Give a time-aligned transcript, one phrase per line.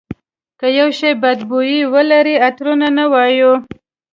[0.59, 2.65] که یو شی بد بوی ولري عطر
[2.97, 3.53] نه وایو.